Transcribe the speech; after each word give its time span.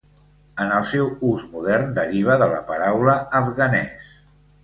En 0.63 0.71
el 0.77 0.85
seu 0.91 1.09
ús 1.31 1.43
modern 1.51 1.91
deriva 1.99 2.39
de 2.43 2.47
la 2.53 2.63
paraula 2.71 3.15
afganès. 3.43 4.11